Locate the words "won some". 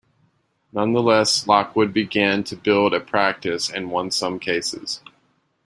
3.91-4.39